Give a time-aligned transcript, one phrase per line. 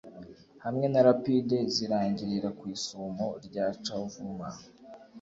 [0.63, 4.47] hamwe na rapide zirangirira ku isumo rya chavuma